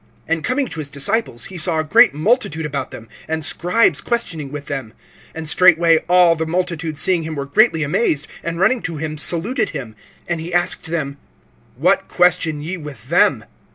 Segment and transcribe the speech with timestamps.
[0.27, 4.51] (14)And coming to his disciples he saw a great multitude about them, and scribes questioning
[4.51, 4.95] with them.
[5.35, 9.69] (15)And straightway all the multitude seeing him were greatly amazed, and running to him saluted
[9.69, 9.95] him.
[10.27, 11.17] (16)And he asked them:
[11.77, 13.43] What question ye with them?